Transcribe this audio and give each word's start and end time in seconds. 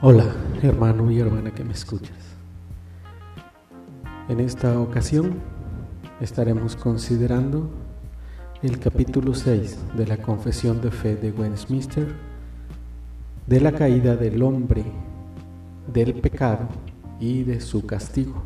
Hola, 0.00 0.26
hermano 0.62 1.10
y 1.10 1.18
hermana 1.18 1.50
que 1.50 1.64
me 1.64 1.72
escuchas. 1.72 2.16
En 4.28 4.38
esta 4.38 4.78
ocasión 4.78 5.40
estaremos 6.20 6.76
considerando 6.76 7.68
el 8.62 8.78
capítulo 8.78 9.34
6 9.34 9.96
de 9.96 10.06
la 10.06 10.18
Confesión 10.18 10.80
de 10.80 10.92
Fe 10.92 11.16
de 11.16 11.32
Westminster 11.32 12.14
de 13.48 13.60
la 13.60 13.72
caída 13.72 14.14
del 14.14 14.40
hombre, 14.40 14.84
del 15.92 16.14
pecado 16.14 16.68
y 17.18 17.42
de 17.42 17.60
su 17.60 17.84
castigo. 17.84 18.40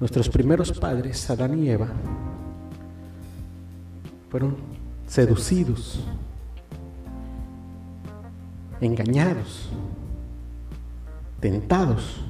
Nuestros 0.00 0.28
primeros 0.28 0.72
padres, 0.72 1.30
Adán 1.30 1.62
y 1.62 1.68
Eva, 1.68 1.90
fueron 4.30 4.56
seducidos 5.06 6.04
engañados, 8.80 9.68
tentados 11.40 12.24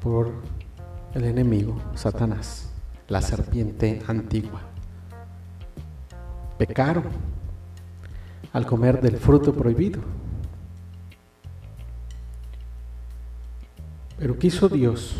por 0.00 0.32
el 1.14 1.24
enemigo, 1.24 1.76
Satanás, 1.94 2.70
la 3.08 3.20
serpiente 3.20 4.02
antigua. 4.06 4.60
Pecaron 6.56 7.04
al 8.52 8.66
comer 8.66 9.00
del 9.00 9.16
fruto 9.18 9.52
prohibido. 9.52 10.00
Pero 14.18 14.38
quiso 14.38 14.68
Dios, 14.68 15.16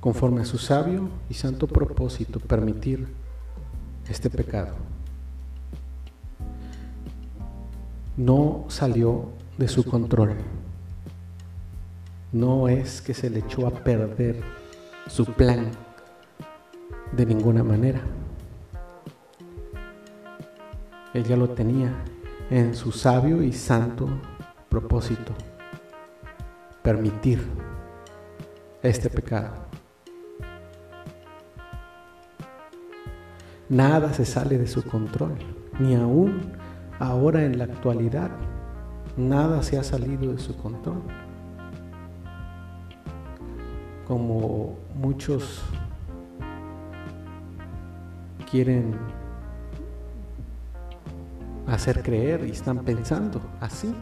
conforme 0.00 0.42
a 0.42 0.44
su 0.44 0.58
sabio 0.58 1.08
y 1.28 1.34
santo 1.34 1.66
propósito, 1.66 2.38
permitir 2.38 3.08
este 4.08 4.30
pecado 4.30 4.93
no 8.16 8.64
salió 8.68 9.30
de 9.58 9.68
su 9.68 9.84
control. 9.84 10.36
No 12.32 12.68
es 12.68 13.00
que 13.00 13.14
se 13.14 13.30
le 13.30 13.40
echó 13.40 13.66
a 13.66 13.70
perder 13.70 14.40
su 15.06 15.24
plan 15.24 15.70
de 17.12 17.26
ninguna 17.26 17.62
manera. 17.62 18.00
Ella 21.12 21.36
lo 21.36 21.50
tenía 21.50 21.92
en 22.50 22.74
su 22.74 22.90
sabio 22.92 23.42
y 23.42 23.52
santo 23.52 24.08
propósito, 24.68 25.32
permitir 26.82 27.40
este 28.82 29.08
pecado. 29.08 29.54
Nada 33.68 34.12
se 34.12 34.24
sale 34.24 34.58
de 34.58 34.66
su 34.66 34.82
control, 34.82 35.36
ni 35.78 35.94
aún 35.94 36.52
ahora 36.98 37.44
en 37.44 37.58
la 37.58 37.64
actualidad, 37.64 38.30
nada 39.16 39.62
se 39.62 39.78
ha 39.78 39.84
salido 39.84 40.32
de 40.32 40.38
su 40.38 40.56
control. 40.56 41.02
Como 44.06 44.76
muchos 44.94 45.62
quieren 48.50 48.94
hacer 51.66 52.02
creer 52.02 52.46
y 52.46 52.50
están 52.50 52.84
pensando 52.84 53.40
así, 53.60 53.94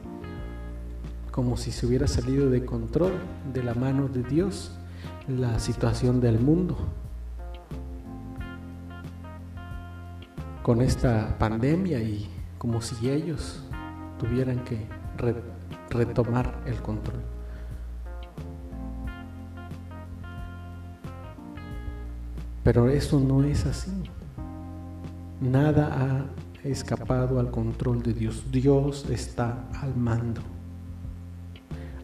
como 1.30 1.56
si 1.56 1.70
se 1.70 1.86
hubiera 1.86 2.06
salido 2.06 2.50
de 2.50 2.64
control 2.64 3.12
de 3.52 3.62
la 3.62 3.74
mano 3.74 4.08
de 4.08 4.22
Dios 4.24 4.78
la 5.28 5.58
situación 5.58 6.20
del 6.20 6.40
mundo. 6.40 6.76
Con 10.62 10.80
esta 10.80 11.36
pandemia 11.38 12.00
y 12.00 12.28
como 12.62 12.80
si 12.80 13.10
ellos 13.10 13.60
tuvieran 14.20 14.62
que 14.62 14.86
retomar 15.90 16.62
el 16.64 16.76
control. 16.76 17.18
Pero 22.62 22.88
eso 22.88 23.18
no 23.18 23.42
es 23.42 23.66
así. 23.66 23.90
Nada 25.40 26.28
ha 26.62 26.68
escapado 26.68 27.40
al 27.40 27.50
control 27.50 28.00
de 28.00 28.14
Dios. 28.14 28.44
Dios 28.52 29.06
está 29.10 29.64
al 29.80 29.96
mando. 29.96 30.40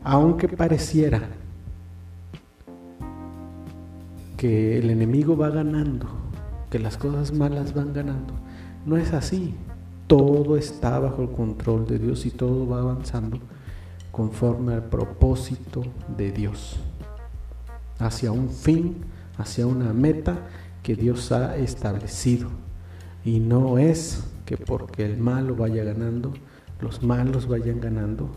Aunque 0.02 0.48
pareciera 0.48 1.22
que 4.36 4.76
el 4.80 4.90
enemigo 4.90 5.36
va 5.36 5.50
ganando, 5.50 6.08
que 6.68 6.80
las 6.80 6.96
cosas 6.96 7.32
malas 7.32 7.74
van 7.74 7.92
ganando, 7.92 8.34
no 8.84 8.96
es 8.96 9.12
así 9.12 9.54
todo 10.08 10.56
está 10.56 10.98
bajo 10.98 11.22
el 11.22 11.30
control 11.30 11.86
de 11.86 11.98
Dios 11.98 12.26
y 12.26 12.30
todo 12.30 12.66
va 12.66 12.80
avanzando 12.80 13.38
conforme 14.10 14.74
al 14.74 14.84
propósito 14.84 15.84
de 16.16 16.32
Dios, 16.32 16.80
hacia 18.00 18.32
un 18.32 18.50
fin, 18.50 18.96
hacia 19.36 19.66
una 19.66 19.92
meta 19.92 20.38
que 20.82 20.96
Dios 20.96 21.30
ha 21.30 21.56
establecido. 21.56 22.48
Y 23.24 23.38
no 23.38 23.78
es 23.78 24.24
que 24.46 24.56
porque 24.56 25.04
el 25.04 25.18
malo 25.18 25.54
vaya 25.54 25.84
ganando, 25.84 26.32
los 26.80 27.02
malos 27.02 27.46
vayan 27.46 27.80
ganando 27.80 28.30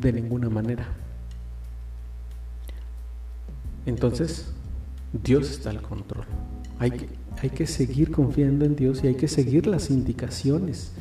de 0.00 0.12
ninguna 0.14 0.48
manera. 0.48 0.88
Entonces, 3.84 4.50
Dios 5.12 5.50
está 5.50 5.70
al 5.70 5.82
control. 5.82 6.24
Hay 6.78 6.92
que, 6.92 7.21
hay 7.42 7.50
que 7.50 7.66
seguir 7.66 8.12
confiando 8.12 8.64
en 8.64 8.76
Dios 8.76 9.02
y 9.02 9.08
hay 9.08 9.16
que 9.16 9.26
seguir 9.26 9.66
las 9.66 9.90
indicaciones 9.90 10.92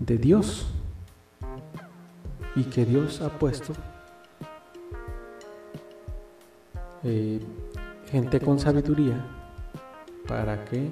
de 0.00 0.16
Dios 0.16 0.66
y 2.56 2.64
que 2.64 2.86
Dios 2.86 3.20
ha 3.20 3.38
puesto 3.38 3.74
eh, 7.04 7.38
gente 8.10 8.40
con 8.40 8.58
sabiduría 8.58 9.22
para 10.26 10.64
que 10.64 10.88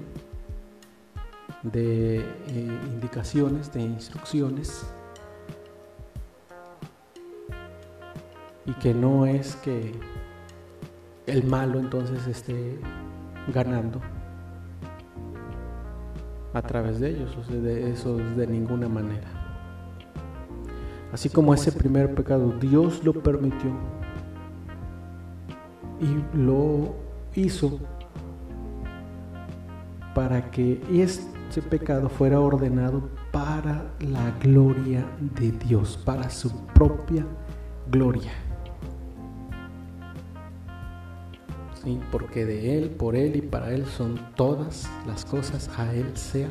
de 1.63 2.19
eh, 2.19 2.81
indicaciones, 2.93 3.73
de 3.73 3.81
instrucciones 3.81 4.85
y 8.67 8.75
que 8.75 8.93
no 8.93 9.25
es 9.25 9.57
que 9.57 9.95
el 11.27 11.45
malo 11.45 11.81
entonces 11.81 12.27
esté 12.27 12.79
ganando 13.55 14.03
a 16.53 16.63
través 16.63 17.01
de 17.01 17.11
ellos, 17.11 17.37
o 17.37 17.45
sea, 17.45 17.57
de 17.57 17.91
eso 17.91 18.17
de 18.17 18.47
ninguna 18.47 18.89
manera. 18.89 19.29
Así 21.13 21.29
como 21.29 21.53
ese 21.55 21.73
primer 21.73 22.15
pecado 22.15 22.53
Dios 22.61 23.05
lo 23.05 23.13
permitió 23.13 23.71
y 26.01 26.37
lo 26.37 26.95
hizo 27.35 27.79
para 30.15 30.51
que 30.51 30.81
ese 30.93 31.63
pecado 31.63 32.09
fuera 32.09 32.41
ordenado 32.41 33.09
para 33.33 33.93
la 34.01 34.31
gloria 34.41 35.05
de 35.39 35.53
Dios, 35.53 35.99
para 36.05 36.31
su 36.31 36.67
propia 36.67 37.27
gloria. 37.91 38.50
Porque 42.11 42.45
de 42.45 42.77
Él, 42.79 42.91
por 42.91 43.17
Él 43.17 43.37
y 43.37 43.43
para 43.43 43.73
Él 43.73 43.87
son 43.87 44.21
todas 44.35 44.91
las 45.07 45.25
cosas, 45.25 45.71
a 45.79 45.95
Él 45.95 46.17
sea 46.17 46.49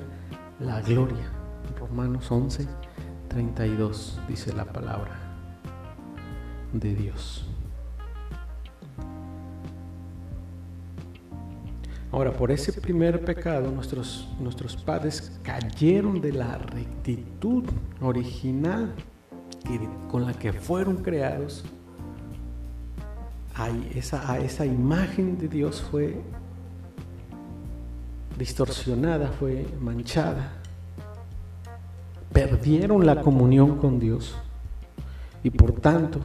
la 0.59 0.81
gloria. 0.81 1.31
Romanos 1.79 2.31
11, 2.31 2.67
32 3.27 4.19
dice 4.27 4.53
la 4.53 4.65
palabra 4.65 5.19
de 6.73 6.95
Dios. 6.95 7.45
Ahora, 12.11 12.33
por 12.33 12.51
ese 12.51 12.73
primer 12.73 13.23
pecado, 13.23 13.69
nuestros, 13.69 14.27
nuestros 14.39 14.75
padres 14.75 15.39
cayeron 15.43 16.19
de 16.19 16.33
la 16.33 16.57
rectitud 16.57 17.65
original 18.01 18.95
con 20.09 20.25
la 20.25 20.33
que 20.33 20.51
fueron 20.51 20.97
creados 20.97 21.63
esa, 23.93 24.39
esa 24.39 24.65
imagen 24.65 25.37
de 25.37 25.47
Dios 25.47 25.81
fue 25.81 26.21
distorsionada, 28.37 29.27
fue 29.27 29.67
manchada. 29.79 30.53
Perdieron 32.31 33.05
la 33.05 33.21
comunión 33.21 33.77
con 33.77 33.99
Dios 33.99 34.35
y 35.43 35.49
por 35.49 35.73
tanto 35.73 36.19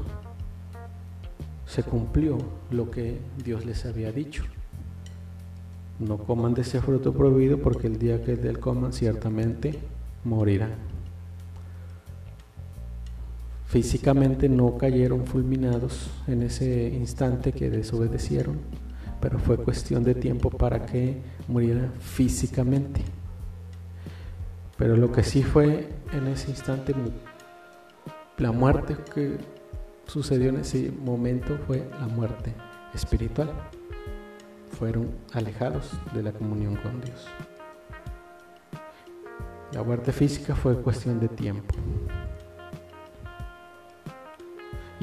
se 1.66 1.82
cumplió 1.82 2.38
lo 2.70 2.90
que 2.90 3.18
Dios 3.44 3.64
les 3.64 3.84
había 3.84 4.12
dicho. 4.12 4.44
No 5.98 6.18
coman 6.18 6.54
de 6.54 6.62
ese 6.62 6.80
fruto 6.80 7.12
prohibido 7.12 7.58
porque 7.58 7.88
el 7.88 7.98
día 7.98 8.22
que 8.22 8.36
del 8.36 8.60
coman 8.60 8.92
ciertamente 8.92 9.78
morirán. 10.24 10.93
Físicamente 13.74 14.48
no 14.48 14.78
cayeron 14.78 15.26
fulminados 15.26 16.08
en 16.28 16.42
ese 16.42 16.90
instante 16.90 17.50
que 17.50 17.70
desobedecieron, 17.70 18.60
pero 19.20 19.40
fue 19.40 19.56
cuestión 19.56 20.04
de 20.04 20.14
tiempo 20.14 20.48
para 20.48 20.86
que 20.86 21.20
murieran 21.48 21.92
físicamente. 21.98 23.00
Pero 24.78 24.96
lo 24.96 25.10
que 25.10 25.24
sí 25.24 25.42
fue 25.42 25.88
en 26.12 26.28
ese 26.28 26.50
instante, 26.50 26.94
la 28.38 28.52
muerte 28.52 28.96
que 29.12 29.38
sucedió 30.06 30.50
en 30.50 30.58
ese 30.58 30.92
momento 30.92 31.58
fue 31.66 31.84
la 31.98 32.06
muerte 32.06 32.54
espiritual. 32.94 33.50
Fueron 34.78 35.10
alejados 35.32 35.90
de 36.14 36.22
la 36.22 36.30
comunión 36.30 36.76
con 36.76 37.00
Dios. 37.00 37.26
La 39.72 39.82
muerte 39.82 40.12
física 40.12 40.54
fue 40.54 40.80
cuestión 40.80 41.18
de 41.18 41.26
tiempo. 41.26 41.74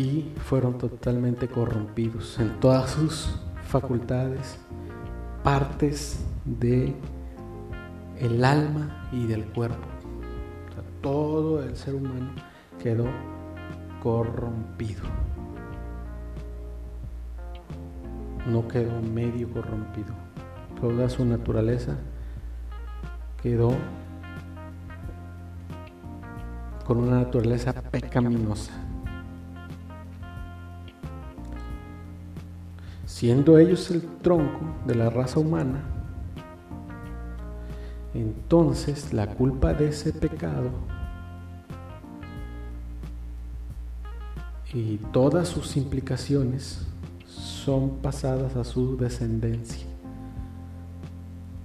Y 0.02 0.34
fueron 0.46 0.80
totalmente 0.80 1.48
corrompidos 1.48 2.40
en 2.40 2.60
todas 2.60 2.90
sus 2.90 3.36
facultades, 3.68 4.58
partes 5.44 6.26
de 6.44 6.96
el 8.18 8.44
alma 8.44 9.08
y 9.12 9.28
del 9.28 9.46
cuerpo. 9.46 9.86
todo 11.04 11.64
el 11.64 11.76
ser 11.76 11.94
humano 11.94 12.32
quedó 12.82 13.06
corrompido. 14.02 15.04
No 18.48 18.68
quedó 18.68 19.00
medio 19.04 19.52
corrompido. 19.52 20.16
Toda 20.80 21.10
su 21.10 21.24
naturaleza 21.26 21.96
quedó 23.44 23.72
con 26.88 26.98
una 26.98 27.18
naturaleza 27.18 27.72
pecaminosa. 27.74 28.91
Siendo 33.22 33.60
ellos 33.60 33.92
el 33.92 34.02
tronco 34.24 34.62
de 34.88 34.96
la 34.96 35.12
raza 35.12 35.40
humana, 35.40 35.84
entonces 38.16 39.14
la 39.14 39.28
culpa 39.28 39.76
de 39.76 39.90
ese 39.90 40.12
pecado 40.12 40.72
y 44.74 44.98
todas 45.14 45.50
sus 45.50 45.78
implicaciones 45.78 46.88
son 47.28 47.98
pasadas 47.98 48.56
a 48.56 48.64
su 48.64 48.98
descendencia. 48.98 49.86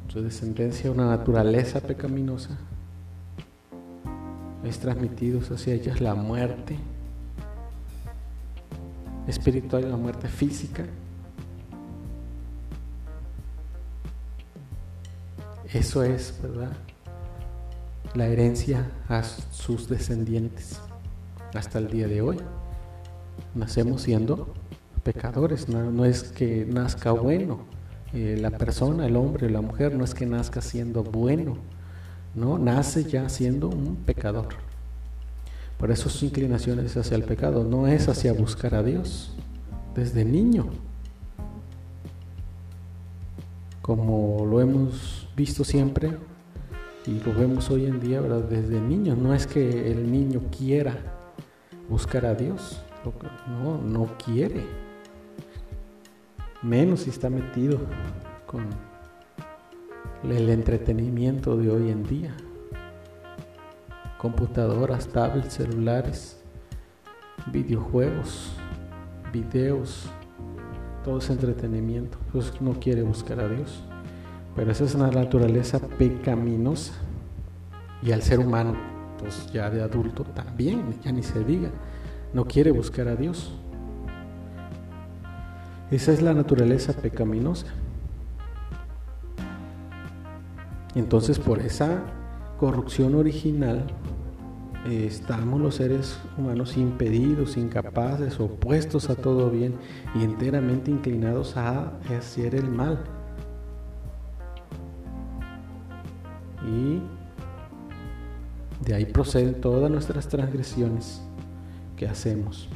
Su 0.09 0.21
descendencia, 0.21 0.91
una 0.91 1.07
naturaleza 1.07 1.81
pecaminosa, 1.81 2.59
es 4.63 4.79
transmitido 4.79 5.41
hacia 5.41 5.73
ellas 5.73 6.03
la 6.03 6.15
muerte 6.15 6.77
espiritual 9.27 9.85
y 9.87 9.89
la 9.89 9.97
muerte 9.97 10.29
física. 10.29 10.85
Eso 15.73 16.03
es, 16.03 16.39
¿verdad? 16.43 16.73
La 18.15 18.27
herencia 18.27 18.91
a 19.09 19.23
sus 19.23 19.89
descendientes 19.89 20.81
hasta 21.55 21.79
el 21.79 21.89
día 21.89 22.07
de 22.07 22.23
hoy. 22.23 22.39
Nacemos 23.55 24.03
siendo 24.03 24.55
pecadores, 25.03 25.69
no, 25.69 26.05
es 26.05 26.23
que 26.25 26.67
nazca 26.67 27.13
bueno 27.13 27.61
eh, 28.13 28.37
la 28.41 28.51
persona, 28.51 29.07
el 29.07 29.17
hombre, 29.17 29.51
la 29.51 29.61
mujer, 29.61 29.95
no 29.95 30.05
es 30.05 30.15
que 30.15 30.27
nazca 30.27 30.61
siendo 30.61 31.03
bueno 31.03 31.59
¿no? 32.37 32.59
Nace 32.59 33.05
ya 33.05 33.29
siendo 33.29 33.69
un 33.69 33.97
pecador. 33.97 34.49
Por 35.79 35.91
eso 35.91 36.09
su 36.09 36.27
inclinación 36.27 36.79
es 36.81 36.97
hacia 36.97 37.17
el 37.17 37.25
pecado, 37.25 37.65
no 37.65 37.87
es 37.87 38.09
hacia 38.09 38.33
buscar 38.33 38.75
a 38.75 38.83
Dios 38.83 39.35
desde 39.95 40.25
niño. 40.25 40.67
Como 43.87 44.45
lo 44.45 44.61
hemos 44.61 45.29
visto 45.37 45.63
siempre 45.63 46.19
y 47.07 47.21
lo 47.21 47.33
vemos 47.33 47.71
hoy 47.71 47.87
en 47.87 48.01
día, 48.01 48.21
¿verdad? 48.21 48.41
Desde 48.41 48.81
niño, 48.81 49.15
no 49.15 49.33
es 49.33 49.47
que 49.47 49.93
el 49.93 50.11
niño 50.11 50.43
quiera 50.51 50.99
buscar 51.89 52.27
a 52.27 52.35
Dios, 52.35 52.83
no, 53.47 53.79
no 53.79 54.11
quiere. 54.19 54.67
Menos 56.63 57.03
si 57.03 57.11
está 57.11 57.31
metido 57.31 57.79
con 58.45 58.67
el 60.25 60.49
entretenimiento 60.49 61.57
de 61.57 61.71
hoy 61.71 61.91
en 61.91 62.03
día. 62.03 62.37
Computadoras, 64.19 65.07
tablets, 65.07 65.55
celulares, 65.55 66.43
videojuegos, 67.53 68.51
videos, 69.33 70.11
todo 71.07 71.19
ese 71.19 71.33
entretenimiento. 71.33 72.19
Pues 72.33 72.61
no 72.61 72.73
quiere 72.81 73.03
buscar 73.03 73.39
a 73.39 73.49
Dios. 73.49 73.85
Pero 74.57 74.73
esa 74.73 74.85
es 74.85 74.95
una 74.97 75.09
naturaleza 75.09 75.79
pecaminosa. 75.79 76.95
Y 78.03 78.11
al 78.11 78.23
ser 78.23 78.41
humano, 78.41 78.75
pues 79.21 79.51
ya 79.53 79.71
de 79.71 79.83
adulto 79.83 80.25
también, 80.25 80.83
ya 81.05 81.13
ni 81.13 81.23
se 81.23 81.45
diga, 81.45 81.71
no 82.35 82.45
quiere 82.45 82.73
buscar 82.73 83.07
a 83.07 83.15
Dios. 83.15 83.55
Esa 85.93 86.13
es 86.13 86.23
la 86.23 86.35
naturaleza 86.35 86.93
pecaminosa. 86.93 87.69
Entonces 90.97 91.39
por 91.39 91.61
esa 91.61 92.03
corrupción 92.59 93.15
original 93.15 93.87
eh, 94.87 95.07
estamos 95.07 95.61
los 95.61 95.75
seres 95.75 96.19
humanos 96.39 96.77
impedidos, 96.77 97.57
incapaces, 97.57 98.39
opuestos 98.39 99.11
a 99.11 99.17
todo 99.17 99.51
bien 99.51 99.75
y 100.15 100.23
enteramente 100.23 100.93
inclinados 100.93 101.57
a 101.57 101.99
hacer 102.17 102.55
el 102.55 102.71
mal. 102.71 103.03
Y 106.65 107.03
de 108.85 108.95
ahí 108.95 109.07
proceden 109.07 109.61
todas 109.61 109.91
nuestras 109.91 110.29
transgresiones 110.29 111.21
que 111.97 112.07
hacemos. 112.07 112.69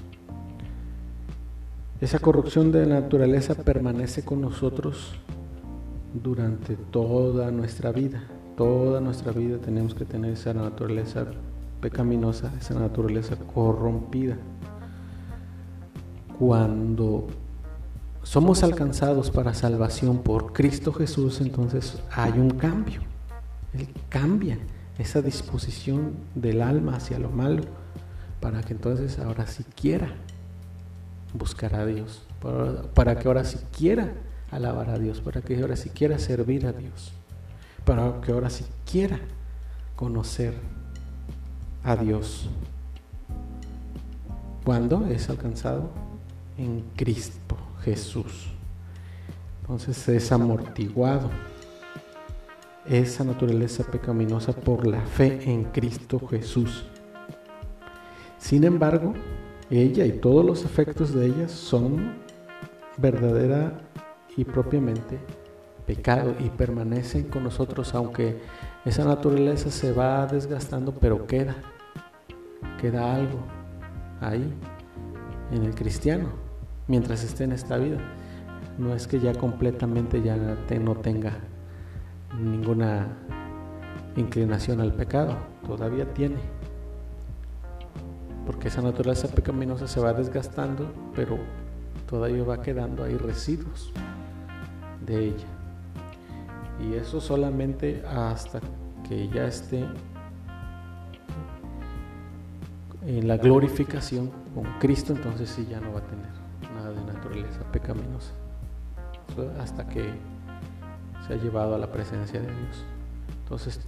Esa 2.01 2.19
corrupción 2.19 2.73
de 2.73 2.87
la 2.87 3.01
naturaleza 3.01 3.55
permanece 3.55 4.25
con 4.25 4.41
nosotros 4.41 5.15
durante 6.13 6.75
toda 6.75 7.53
nuestra 7.53 7.93
vida. 7.93 8.25
Toda 8.57 9.01
nuestra 9.01 9.31
vida 9.31 9.59
tenemos 9.59 9.95
que 9.95 10.05
tener 10.05 10.33
esa 10.33 10.53
naturaleza 10.53 11.27
pecaminosa, 11.81 12.53
esa 12.59 12.75
naturaleza 12.75 13.37
corrompida. 13.37 14.37
Cuando 16.39 17.27
somos 18.23 18.63
alcanzados 18.63 19.31
para 19.31 19.55
salvación 19.55 20.19
por 20.23 20.53
Cristo 20.53 20.93
Jesús, 20.93 21.41
entonces 21.41 22.03
hay 22.11 22.33
un 22.33 22.51
cambio. 22.51 23.01
Él 23.73 23.89
cambia 24.09 24.59
esa 24.99 25.23
disposición 25.23 26.13
del 26.35 26.63
alma 26.63 26.97
hacia 26.97 27.19
lo 27.19 27.31
malo 27.31 27.63
para 28.41 28.63
que 28.63 28.73
entonces 28.73 29.19
ahora 29.19 29.47
sí 29.47 29.65
quiera 29.75 30.09
buscar 31.35 31.75
a 31.75 31.87
Dios, 31.87 32.23
para, 32.95 33.19
que 33.19 33.29
ahora 33.29 33.45
sí 33.45 33.59
quiera 33.77 34.15
alabar 34.51 34.91
a 34.91 34.99
Dios, 34.99 35.21
para 35.21 35.43
que 35.43 35.61
ahora 35.61 35.77
si 35.77 35.91
quiera 35.91 36.19
servir 36.19 36.67
a 36.67 36.73
Dios, 36.73 37.13
para 37.85 38.21
que 38.21 38.33
ahora 38.33 38.51
si 38.51 38.65
quiera 38.91 39.21
conocer 39.95 40.55
a 41.85 41.97
Dios. 41.97 42.49
cuando 44.65 45.07
es 45.07 45.29
alcanzado? 45.31 45.91
En 46.59 46.85
Cristo 46.95 47.57
Jesús. 47.83 48.49
Entonces 49.63 50.09
es 50.09 50.31
amortiguado 50.33 51.31
esa 52.87 53.25
naturaleza 53.25 53.85
pecaminosa 53.85 54.53
por 54.53 54.87
la 54.87 55.01
fe 55.01 55.41
en 55.51 55.65
Cristo 55.65 56.21
Jesús. 56.29 56.85
Sin 58.39 58.65
embargo, 58.65 59.15
ella 59.71 60.05
y 60.05 60.13
todos 60.13 60.45
los 60.45 60.65
efectos 60.65 61.15
de 61.15 61.27
ella 61.27 61.49
son 61.49 62.15
verdadera 62.97 63.81
y 64.37 64.45
propiamente 64.45 65.19
pecado 65.87 66.35
y 66.39 66.49
permanecen 66.51 67.25
con 67.25 67.45
nosotros 67.45 67.95
aunque 67.95 68.39
esa 68.85 69.05
naturaleza 69.05 69.71
se 69.71 69.93
va 69.93 70.27
desgastando, 70.27 70.93
pero 70.93 71.27
queda, 71.27 71.55
queda 72.81 73.15
algo 73.15 73.39
ahí 74.21 74.55
en 75.53 75.65
el 75.65 75.75
cristiano 75.75 76.29
mientras 76.89 77.23
esté 77.23 77.45
en 77.45 77.53
esta 77.53 77.77
vida. 77.77 77.99
No 78.79 78.95
es 78.95 79.07
que 79.07 79.21
ya 79.21 79.35
completamente 79.35 80.23
ya 80.23 80.37
no 80.37 80.97
tenga 80.97 81.33
ninguna 82.41 83.07
inclinación 84.17 84.81
al 84.81 84.95
pecado, 84.95 85.37
todavía 85.67 86.13
tiene. 86.15 86.39
Porque 88.47 88.69
esa 88.69 88.81
naturaleza 88.81 89.29
pecaminosa 89.29 89.87
se 89.87 90.01
va 90.01 90.15
desgastando, 90.15 90.91
pero 91.15 91.39
todavía 92.09 92.43
va 92.45 92.63
quedando 92.63 93.05
ahí 93.05 93.17
residuos 93.17 93.93
de 95.05 95.29
ella. 95.29 95.60
Y 96.83 96.95
eso 96.95 97.21
solamente 97.21 98.03
hasta 98.07 98.61
que 99.09 99.29
ya 99.29 99.47
esté 99.47 99.85
en 103.07 103.29
la 103.29 103.37
glorificación 103.37 104.31
con 104.55 104.65
Cristo, 104.79 105.13
entonces 105.13 105.51
sí 105.51 105.67
ya 105.69 105.81
no 105.81 105.93
va 105.93 106.01
a 106.01 106.07
tener 106.07 106.31
nada 106.75 106.91
de 106.93 107.05
naturaleza 107.13 107.61
pecaminosa. 107.73 108.33
hasta 109.61 109.87
que 109.87 110.05
se 111.27 111.35
ha 111.35 111.37
llevado 111.37 111.75
a 111.75 111.79
la 111.79 111.91
presencia 111.91 112.41
de 112.41 112.47
Dios. 112.47 112.85
Entonces, 113.43 113.81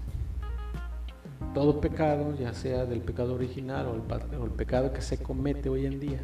todo 1.55 1.81
pecado, 1.81 2.35
ya 2.37 2.55
sea 2.55 2.87
del 2.87 3.01
pecado 3.01 3.35
original 3.35 3.87
o 3.87 4.45
el, 4.45 4.51
pecado 4.51 4.93
que 4.93 5.03
se 5.03 5.23
comete 5.23 5.69
hoy 5.69 5.87
en 5.87 6.01
día, 6.01 6.21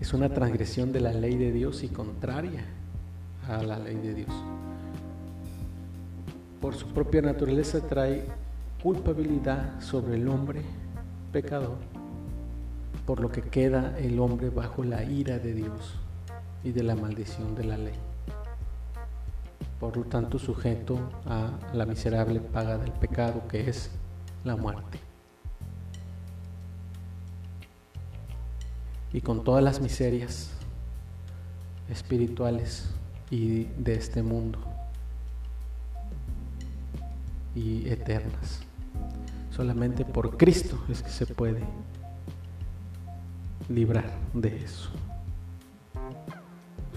es 0.00 0.12
una 0.12 0.28
transgresión 0.28 0.92
de 0.92 1.00
la 1.00 1.12
ley 1.12 1.36
de 1.36 1.52
Dios 1.52 1.82
y 1.82 1.88
contraria 1.88 2.64
a 3.48 3.62
la 3.62 3.78
ley 3.78 3.96
de 3.96 4.14
Dios. 4.14 4.32
Por 6.62 6.76
su 6.76 6.86
propia 6.86 7.20
naturaleza 7.22 7.80
trae 7.80 8.24
culpabilidad 8.84 9.80
sobre 9.80 10.14
el 10.14 10.28
hombre 10.28 10.62
pecador, 11.32 11.76
por 13.04 13.18
lo 13.18 13.32
que 13.32 13.42
queda 13.42 13.98
el 13.98 14.20
hombre 14.20 14.48
bajo 14.48 14.84
la 14.84 15.02
ira 15.02 15.40
de 15.40 15.54
Dios 15.54 15.96
y 16.62 16.70
de 16.70 16.84
la 16.84 16.94
maldición 16.94 17.56
de 17.56 17.64
la 17.64 17.76
ley. 17.76 17.96
Por 19.80 19.96
lo 19.96 20.04
tanto, 20.04 20.38
sujeto 20.38 21.00
a 21.26 21.50
la 21.72 21.84
miserable 21.84 22.38
paga 22.38 22.78
del 22.78 22.92
pecado 22.92 23.48
que 23.48 23.68
es 23.68 23.90
la 24.44 24.54
muerte. 24.54 25.00
Y 29.12 29.20
con 29.20 29.42
todas 29.42 29.64
las 29.64 29.80
miserias 29.80 30.52
espirituales 31.90 32.88
y 33.32 33.64
de 33.64 33.94
este 33.96 34.22
mundo 34.22 34.71
y 37.54 37.88
eternas. 37.88 38.60
Solamente 39.50 40.04
por 40.04 40.36
Cristo 40.36 40.82
es 40.88 41.02
que 41.02 41.10
se 41.10 41.26
puede 41.26 41.62
librar 43.68 44.10
de 44.34 44.56
eso. 44.64 44.90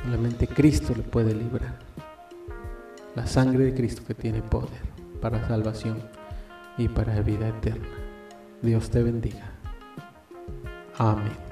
Solamente 0.03 0.47
Cristo 0.47 0.93
le 0.95 1.03
puede 1.03 1.33
librar. 1.33 1.79
La 3.15 3.27
sangre 3.27 3.65
de 3.65 3.73
Cristo 3.73 4.03
que 4.05 4.13
tiene 4.13 4.41
poder 4.41 4.95
para 5.21 5.47
salvación 5.47 5.97
y 6.77 6.87
para 6.87 7.21
vida 7.21 7.47
eterna. 7.47 7.87
Dios 8.61 8.89
te 8.89 9.01
bendiga. 9.01 9.51
Amén. 10.97 11.44